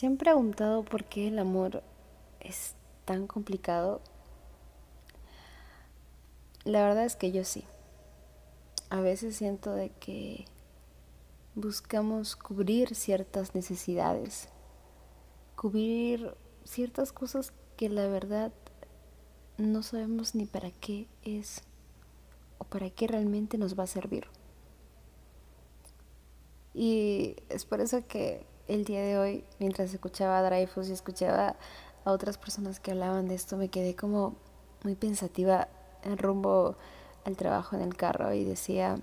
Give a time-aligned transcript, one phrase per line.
[0.00, 1.82] ¿Se han preguntado por qué el amor
[2.40, 4.00] es tan complicado?
[6.64, 7.66] La verdad es que yo sí.
[8.88, 10.46] A veces siento de que
[11.54, 14.48] buscamos cubrir ciertas necesidades,
[15.54, 18.54] cubrir ciertas cosas que la verdad
[19.58, 21.60] no sabemos ni para qué es
[22.56, 24.28] o para qué realmente nos va a servir.
[26.72, 31.56] Y es por eso que el día de hoy, mientras escuchaba a Dreyfus y escuchaba
[32.04, 34.36] a otras personas que hablaban de esto, me quedé como
[34.84, 35.68] muy pensativa
[36.04, 36.76] en rumbo
[37.24, 38.96] al trabajo en el carro y decía,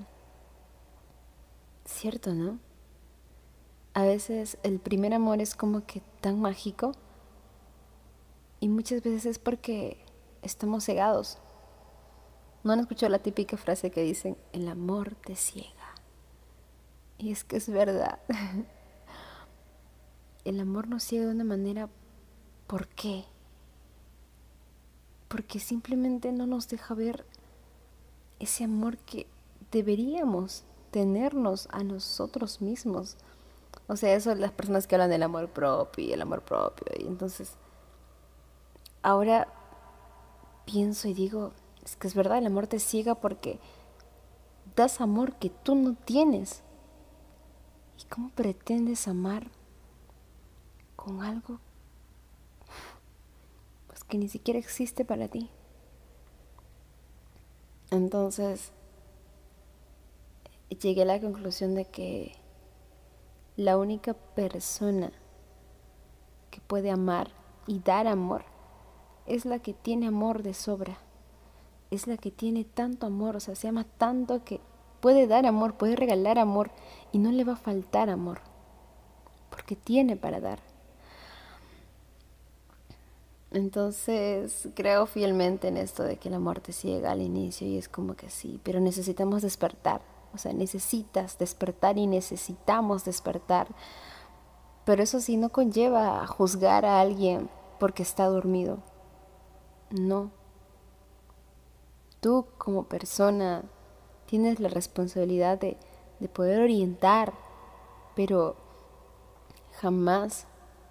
[1.86, 2.60] cierto, ¿no?
[3.94, 6.94] A veces el primer amor es como que tan mágico
[8.62, 9.98] y muchas veces es porque
[10.44, 11.40] estamos cegados.
[12.64, 15.96] ¿No han escuchado la típica frase que dicen, el amor te ciega?
[17.18, 18.20] Y es que es verdad.
[20.48, 21.90] el amor nos ciega de una manera,
[22.68, 23.26] ¿por qué?
[25.28, 27.26] Porque simplemente no nos deja ver
[28.40, 29.28] ese amor que
[29.72, 33.18] deberíamos tenernos a nosotros mismos.
[33.88, 36.88] O sea, eso las personas que hablan del amor propio y el amor propio.
[36.98, 37.56] Y entonces,
[39.02, 39.50] ahora
[40.66, 41.52] pienso y digo,
[41.84, 43.60] es que es verdad, el amor te ciega porque
[44.78, 46.64] das amor que tú no tienes.
[48.00, 49.57] ¿Y cómo pretendes amar
[51.08, 51.62] con algo
[53.88, 55.50] pues que ni siquiera existe para ti.
[57.92, 58.74] Entonces
[60.82, 62.36] llegué a la conclusión de que
[63.56, 65.14] la única persona
[66.52, 67.32] que puede amar
[67.68, 68.44] y dar amor
[69.28, 70.98] es la que tiene amor de sobra.
[71.90, 74.60] Es la que tiene tanto amor, o sea, se ama tanto que
[75.00, 76.70] puede dar amor, puede regalar amor
[77.14, 78.42] y no le va a faltar amor,
[79.50, 80.60] porque tiene para dar.
[83.52, 88.16] Entonces creo fielmente en esto de que la muerte ciega al inicio y es como
[88.16, 90.02] que sí, pero necesitamos despertar.
[90.34, 93.68] O sea, necesitas despertar y necesitamos despertar.
[94.86, 97.50] Pero eso sí no conlleva a juzgar a alguien
[97.80, 98.80] porque está dormido.
[99.90, 100.32] No.
[102.20, 103.64] Tú como persona
[104.26, 105.78] tienes la responsabilidad de,
[106.20, 107.34] de poder orientar,
[108.16, 108.58] pero
[109.80, 110.46] jamás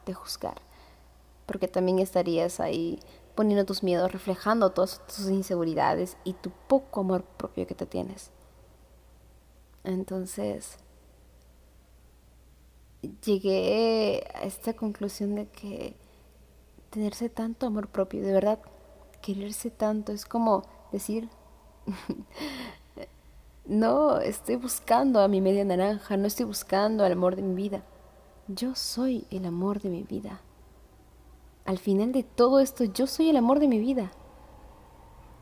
[0.07, 0.66] de juzgar
[1.47, 2.99] porque también estarías ahí
[3.35, 8.31] poniendo tus miedos, reflejando todas tus inseguridades y tu poco amor propio que te tienes.
[9.85, 10.79] Entonces,
[13.25, 15.95] llegué a esta conclusión de que
[16.91, 18.59] tenerse tanto amor propio, de verdad,
[19.23, 21.29] quererse tanto, es como decir,
[23.67, 27.85] no estoy buscando a mi media naranja, no estoy buscando al amor de mi vida.
[28.49, 30.41] Yo soy el amor de mi vida
[31.67, 34.13] al final de todo esto yo soy el amor de mi vida.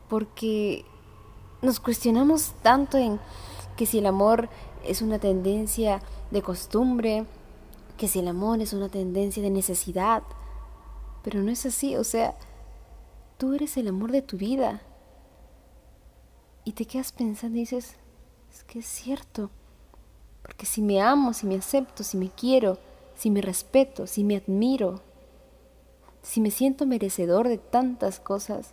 [0.09, 0.85] Porque
[1.63, 3.21] nos cuestionamos tanto en
[3.77, 4.49] que si el amor
[4.85, 7.27] es una tendencia de costumbre,
[7.97, 10.23] que si el amor es una tendencia de necesidad.
[11.23, 12.37] Pero no es así, o sea,
[13.39, 14.83] tú eres el amor de tu vida.
[16.65, 17.97] Y te quedas pensando y dices,
[18.53, 19.51] es que es cierto.
[20.43, 22.79] Porque si me amo, si me acepto, si me quiero,
[23.17, 25.01] si me respeto, si me admiro,
[26.25, 28.73] si me siento merecedor de tantas cosas,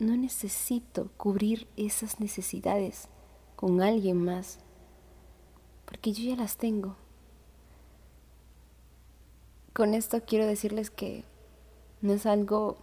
[0.00, 3.08] no necesito cubrir esas necesidades
[3.54, 4.58] con alguien más,
[5.86, 6.96] porque yo ya las tengo.
[9.72, 11.24] Con esto quiero decirles que
[12.00, 12.76] no es algo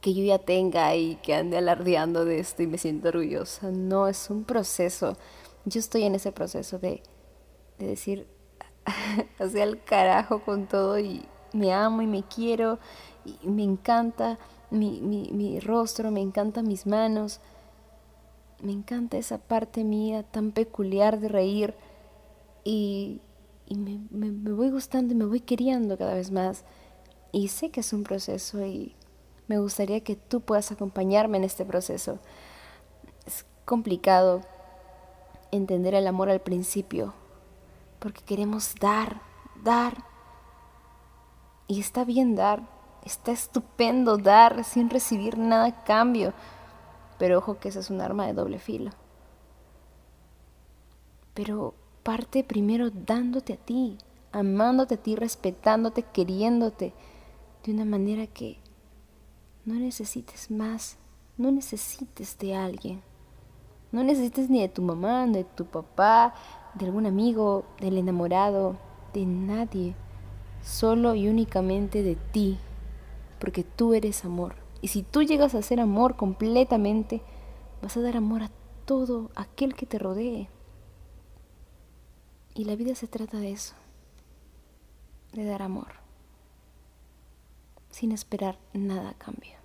[0.00, 3.72] que yo ya tenga y que ande alardeando de esto y me siento orgullosa.
[3.72, 5.16] No, es un proceso.
[5.64, 7.02] Yo estoy en ese proceso de,
[7.80, 8.28] de decir,
[9.40, 12.78] hacia el carajo con todo y, me amo y me quiero,
[13.24, 14.38] y me encanta
[14.70, 17.40] mi, mi, rostro, me encantan mis manos,
[18.62, 21.74] me encanta esa parte mía tan peculiar de reír
[22.64, 23.20] y,
[23.66, 26.64] y me, me, me, voy gustando y me voy queriendo cada vez más.
[27.32, 28.94] Y sé que es un proceso y
[29.48, 32.18] me gustaría que tú puedas acompañarme en este proceso.
[33.26, 34.42] Es complicado
[35.50, 37.14] entender el amor al principio
[38.00, 39.20] porque queremos dar,
[39.62, 40.04] dar,
[41.70, 42.64] y está bien dar,
[43.04, 46.32] está estupendo dar sin recibir nada a cambio.
[47.16, 48.90] Pero ojo que esa es un arma de doble filo.
[51.32, 53.98] Pero parte primero dándote a ti,
[54.32, 56.92] amándote a ti, respetándote, queriéndote,
[57.64, 58.58] de una manera que
[59.64, 60.96] no necesites más,
[61.38, 63.00] no necesites de alguien.
[63.92, 66.34] No necesites ni de tu mamá, ni de tu papá,
[66.74, 68.76] de algún amigo, del enamorado,
[69.14, 69.94] de nadie,
[70.62, 72.58] solo y únicamente de ti,
[73.38, 74.56] porque tú eres amor.
[74.82, 77.22] Y si tú llegas a ser amor completamente,
[77.82, 78.50] vas a dar amor a
[78.84, 80.48] todo aquel que te rodee.
[82.54, 83.74] Y la vida se trata de eso,
[85.32, 85.92] de dar amor,
[87.90, 89.59] sin esperar nada a cambio.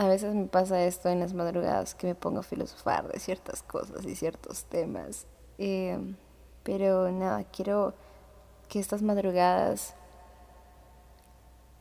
[0.00, 3.62] A veces me pasa esto en las madrugadas que me pongo a filosofar de ciertas
[3.62, 5.26] cosas y ciertos temas.
[5.58, 5.98] Eh,
[6.62, 7.92] pero nada, quiero
[8.70, 9.94] que estas madrugadas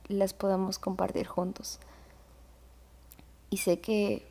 [0.10, 1.80] las podamos compartir juntos.
[3.50, 4.28] Y sé que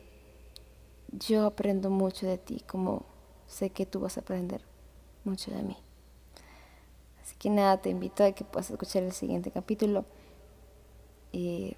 [1.11, 3.07] yo aprendo mucho de ti, como
[3.47, 4.61] sé que tú vas a aprender
[5.23, 5.77] mucho de mí.
[7.23, 10.05] Así que nada, te invito a que puedas escuchar el siguiente capítulo.
[11.31, 11.75] Y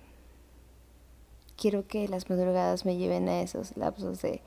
[1.62, 4.42] quiero que las madrugadas me lleven a esos lapsos de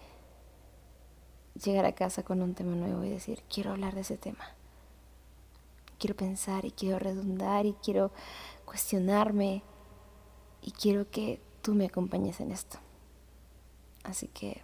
[1.64, 4.44] llegar a casa con un tema nuevo y decir, quiero hablar de ese tema.
[6.00, 8.10] Quiero pensar y quiero redundar y quiero
[8.64, 9.62] cuestionarme
[10.60, 12.78] y quiero que tú me acompañes en esto.
[14.02, 14.62] Así que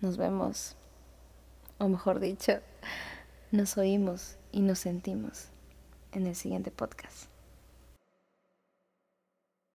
[0.00, 0.74] nos vemos,
[1.78, 2.54] o mejor dicho,
[3.52, 5.46] nos oímos y nos sentimos
[6.10, 7.31] en el siguiente podcast.